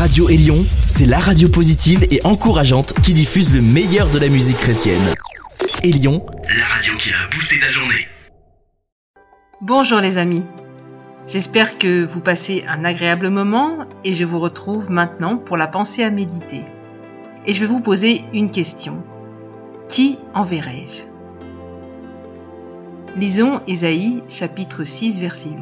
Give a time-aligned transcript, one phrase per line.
[0.00, 0.56] Radio Élion,
[0.86, 5.02] c'est la radio positive et encourageante qui diffuse le meilleur de la musique chrétienne.
[5.84, 8.08] Élion, la radio qui a boosté ta journée.
[9.60, 10.46] Bonjour les amis.
[11.26, 16.02] J'espère que vous passez un agréable moment et je vous retrouve maintenant pour la pensée
[16.02, 16.64] à méditer.
[17.44, 19.04] Et je vais vous poser une question.
[19.90, 21.02] Qui enverrai-je?
[23.18, 25.58] Lisons Ésaïe chapitre 6 verset 8.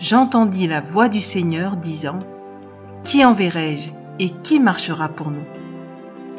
[0.00, 2.18] J'entendis la voix du Seigneur disant
[3.04, 5.46] Qui enverrai-je et qui marchera pour nous?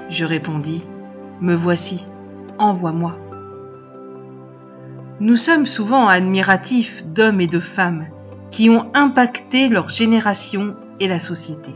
[0.09, 0.85] Je répondis
[1.41, 2.05] Me voici,
[2.58, 3.16] envoie-moi.
[5.20, 8.08] Nous sommes souvent admiratifs d'hommes et de femmes
[8.52, 11.71] qui ont impacté leur génération et la société.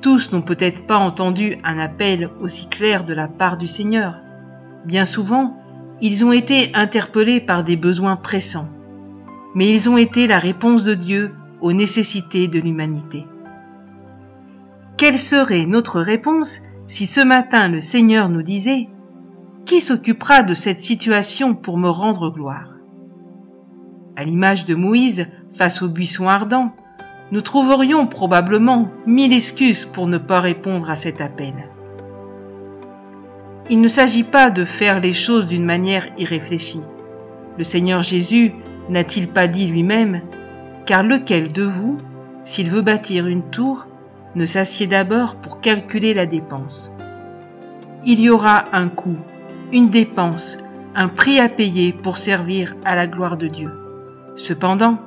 [0.00, 4.14] Tous n'ont peut-être pas entendu un appel aussi clair de la part du Seigneur.
[4.84, 5.58] Bien souvent,
[6.00, 8.68] ils ont été interpellés par des besoins pressants,
[9.54, 13.26] mais ils ont été la réponse de Dieu aux nécessités de l'humanité.
[15.00, 18.86] Quelle serait notre réponse si ce matin le Seigneur nous disait
[19.64, 22.74] qui s'occupera de cette situation pour me rendre gloire?
[24.14, 26.74] À l'image de Moïse face au buisson ardent,
[27.32, 31.54] nous trouverions probablement mille excuses pour ne pas répondre à cet appel.
[33.70, 36.82] Il ne s'agit pas de faire les choses d'une manière irréfléchie.
[37.56, 38.52] Le Seigneur Jésus
[38.90, 40.20] n'a-t-il pas dit lui-même
[40.84, 41.96] Car lequel de vous,
[42.44, 43.86] s'il veut bâtir une tour,
[44.34, 46.90] ne s'assied d'abord pour calculer la dépense
[48.04, 49.16] Il y aura un coût
[49.72, 50.58] une dépense,
[50.94, 53.70] un prix à payer pour servir à la gloire de Dieu.
[54.36, 54.98] Cependant,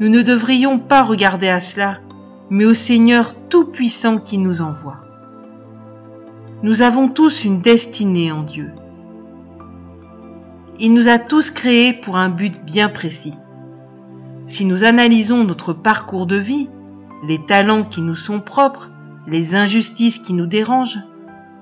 [0.00, 1.98] nous ne devrions pas regarder à cela,
[2.50, 4.98] mais au Seigneur Tout-Puissant qui nous envoie.
[6.62, 8.70] Nous avons tous une destinée en Dieu.
[10.78, 13.34] Il nous a tous créés pour un but bien précis.
[14.46, 16.68] Si nous analysons notre parcours de vie,
[17.26, 18.90] les talents qui nous sont propres,
[19.26, 21.00] les injustices qui nous dérangent,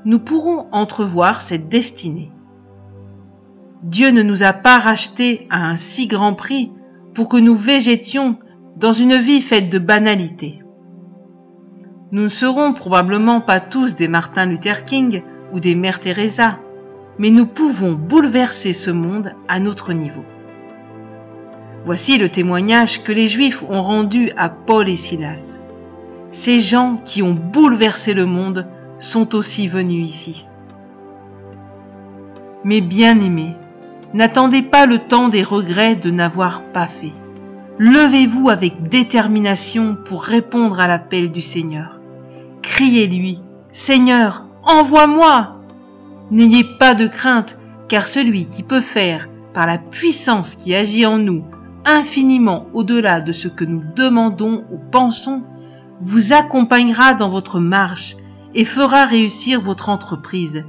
[0.05, 2.31] nous pourrons entrevoir cette destinée.
[3.83, 6.71] Dieu ne nous a pas rachetés à un si grand prix
[7.15, 8.37] pour que nous végétions
[8.77, 10.63] dans une vie faite de banalité.
[12.13, 16.59] Nous ne serons probablement pas tous des Martin Luther King ou des Mère Teresa,
[17.19, 20.25] mais nous pouvons bouleverser ce monde à notre niveau.
[21.87, 25.61] Voici le témoignage que les Juifs ont rendu à Paul et Silas.
[26.33, 28.67] Ces gens qui ont bouleversé le monde
[28.99, 30.47] sont aussi venus ici.
[32.65, 33.55] Mais bien aimés,
[34.15, 37.13] n'attendez pas le temps des regrets de n'avoir pas fait.
[37.79, 42.01] Levez-vous avec détermination pour répondre à l'appel du Seigneur.
[42.63, 43.39] Criez-lui,
[43.71, 45.61] Seigneur, envoie-moi.
[46.33, 51.19] N'ayez pas de crainte, car celui qui peut faire, par la puissance qui agit en
[51.19, 51.45] nous,
[51.87, 55.43] infiniment au-delà de ce que nous demandons ou pensons,
[56.03, 58.17] vous accompagnera dans votre marche
[58.55, 60.65] et fera réussir votre entreprise,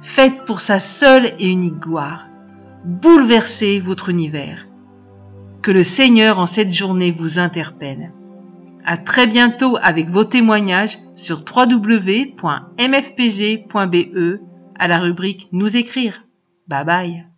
[0.00, 2.26] faite pour sa seule et unique gloire.
[2.84, 4.66] Bouleversez votre univers.
[5.62, 8.10] Que le Seigneur en cette journée vous interpelle.
[8.84, 12.32] À très bientôt avec vos témoignages sur www.mfpg.be
[14.78, 16.24] à la rubrique Nous écrire.
[16.66, 17.31] Bye bye.